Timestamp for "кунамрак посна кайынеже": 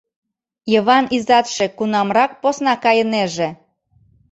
1.77-3.49